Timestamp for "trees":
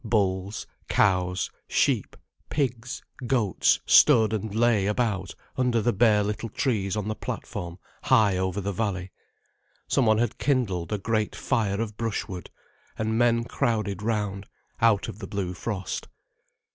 6.49-6.97